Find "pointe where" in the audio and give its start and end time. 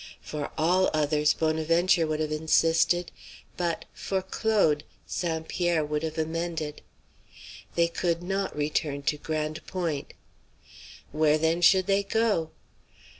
9.67-11.37